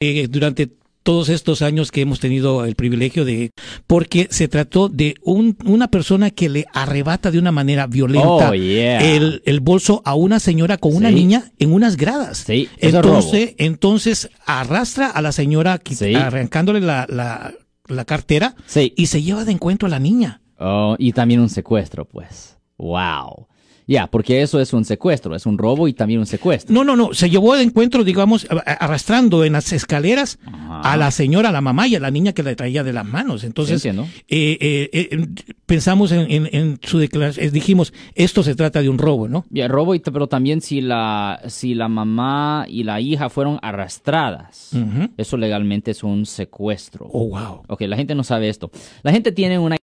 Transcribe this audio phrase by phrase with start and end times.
[0.00, 0.70] eh, durante
[1.02, 3.50] todos estos años que hemos tenido el privilegio de,
[3.86, 8.54] porque se trató de un, una persona que le arrebata de una manera violenta Oh,
[8.54, 8.98] yeah.
[9.00, 11.14] el, el bolso a una señora con una Sí.
[11.14, 12.44] niña en unas gradas.
[12.46, 16.14] Sí, entonces, entonces arrastra a la señora Sí.
[16.14, 17.52] arrancándole la, la,
[17.86, 18.54] la cartera
[18.96, 20.42] y se lleva de encuentro a la niña.
[20.58, 22.58] Oh, y también un secuestro, pues.
[22.76, 23.48] Wow.
[23.90, 26.72] Ya, porque eso es un secuestro, es un robo y también un secuestro.
[26.72, 30.80] No, no, no, se llevó de encuentro, digamos, arrastrando en las escaleras Ajá.
[30.82, 33.04] a la señora, a la mamá y a la niña que la traía de las
[33.04, 33.42] manos.
[33.42, 33.98] Entonces, Sí, eh,
[34.28, 35.26] eh, eh,
[35.66, 39.44] pensamos en, en- en su declaración, dijimos, esto se trata de un robo, ¿no?
[39.50, 44.70] Ya, robo, y pero también si la, si la mamá y la hija fueron arrastradas,
[44.72, 45.08] Ujú.
[45.16, 47.08] eso legalmente es un secuestro.
[47.12, 47.62] Oh, wow.
[47.66, 48.70] Ok, la gente no sabe esto.
[49.02, 49.76] La gente tiene una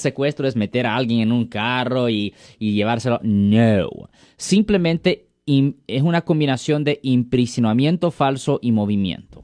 [0.00, 3.20] secuestro es meter a alguien en un carro y, y llevárselo.
[3.22, 3.88] No.
[4.36, 9.42] Simplemente im- es una combinación de imprisionamiento falso y movimiento.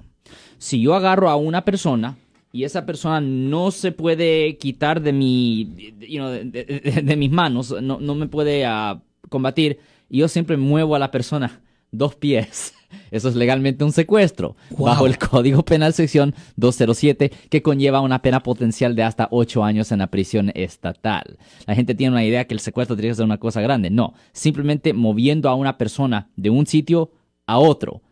[0.59, 2.19] Si yo agarro a una persona
[2.53, 8.65] y esa persona no se puede quitar de mi, de, mis manos, no, me puede
[8.67, 11.63] ah, combatir, yo siempre muevo a la persona
[11.93, 12.75] dos pies.
[13.13, 14.87] Eso es legalmente un secuestro, Wow.
[14.87, 19.93] bajo el Código Penal sección 207, que conlleva una pena potencial de hasta ocho años
[19.93, 21.39] en la prisión estatal.
[21.67, 23.91] La gente tiene una idea que el secuestro tiene que ser una cosa grande.
[23.91, 27.13] No, simplemente moviendo a una persona de un sitio
[27.47, 28.03] a otro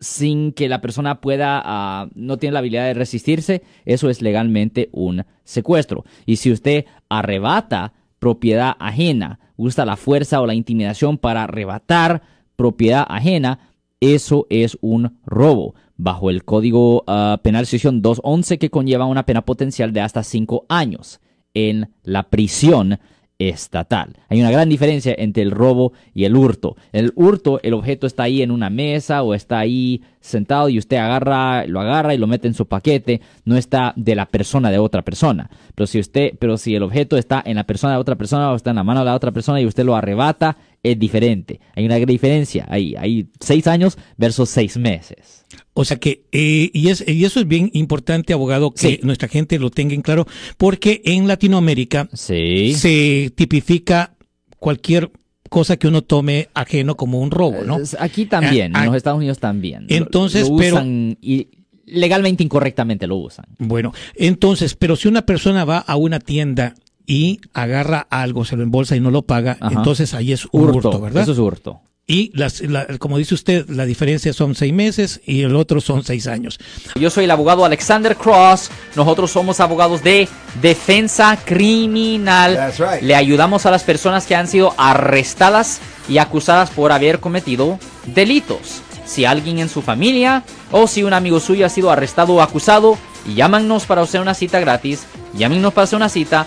[0.00, 4.88] sin que la persona pueda, ah, no tiene la habilidad de resistirse, eso es legalmente
[4.92, 6.04] un secuestro.
[6.24, 12.22] Y si usted arrebata propiedad ajena, usa la fuerza o la intimidación para arrebatar
[12.58, 13.70] propiedad ajena,
[14.00, 19.44] eso es un robo bajo el Código ah, Penal sección 211 que conlleva una pena
[19.44, 21.20] potencial de hasta cinco años
[21.54, 22.98] en la prisión
[23.38, 24.16] estatal.
[24.28, 26.76] Hay una gran diferencia entre el robo y el hurto.
[26.92, 30.96] El hurto, el objeto está ahí en una mesa o está ahí sentado y usted
[30.96, 34.78] agarra, lo agarra y lo mete en su paquete, no está de la persona de
[34.78, 35.50] otra persona.
[35.76, 38.56] Pero si usted, pero si el objeto está en la persona de otra persona o
[38.56, 40.56] está en la mano de la otra persona y usted lo arrebata,
[40.92, 41.60] es diferente.
[41.74, 42.94] Hay una gran diferencia ahí.
[42.98, 45.44] Hay seis años versus seis meses.
[45.74, 49.00] O sea que, eh, y, es, y eso es bien importante, abogado, que Sí.
[49.02, 50.26] nuestra gente lo tenga en claro,
[50.56, 52.74] porque en Latinoamérica Sí.
[52.74, 54.14] se tipifica
[54.58, 55.10] cualquier
[55.48, 57.78] cosa que uno tome ajeno como un robo, ¿no?
[58.00, 59.86] Aquí también, Ah, en ah, los Estados Unidos también.
[59.88, 61.48] Entonces, lo pero- usan y
[61.86, 63.46] legalmente incorrectamente lo usan.
[63.58, 66.74] Bueno, entonces, pero si una persona va a una tienda
[67.08, 69.74] y agarra algo, se lo embolsa y no lo paga, Ajá.
[69.74, 71.22] entonces ahí es un hurto, ¿verdad?
[71.24, 71.80] Eso es hurto.
[72.10, 76.04] Y las, la- como dice usted, la diferencia son seis meses y el otro son
[76.04, 76.58] seis años.
[76.98, 78.70] Yo soy el abogado Alexander Cross.
[78.96, 80.26] Nosotros somos abogados de
[80.62, 82.54] defensa criminal.
[82.54, 83.02] That's right.
[83.02, 88.80] Le ayudamos a las personas que han sido arrestadas y acusadas por haber cometido delitos.
[89.04, 92.96] Si alguien en su familia o si un amigo suyo ha sido arrestado o acusado,
[93.34, 95.04] llámanos para hacer una cita gratis.
[95.34, 96.46] Llámenos para hacer una cita.